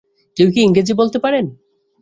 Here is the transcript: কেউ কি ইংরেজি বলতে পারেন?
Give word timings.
কেউ 0.37 0.47
কি 0.53 0.59
ইংরেজি 0.61 0.93
বলতে 0.93 1.17
পারেন? 1.19 1.45